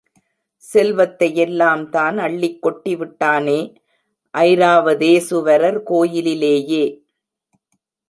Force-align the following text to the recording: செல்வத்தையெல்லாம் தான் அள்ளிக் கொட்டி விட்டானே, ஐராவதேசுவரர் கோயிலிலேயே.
செல்வத்தையெல்லாம் 0.63 1.83
தான் 1.89 2.17
அள்ளிக் 2.17 2.61
கொட்டி 2.61 2.95
விட்டானே, 2.95 3.59
ஐராவதேசுவரர் 4.33 5.79
கோயிலிலேயே. 5.83 6.83